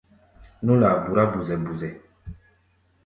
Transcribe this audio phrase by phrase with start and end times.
[0.65, 1.89] Nú-laa burá buzɛ-buzɛ.